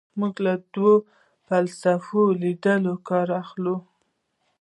[0.19, 0.93] موږ له دوو
[1.47, 3.75] فلسفي لیدلورو کار اخلو.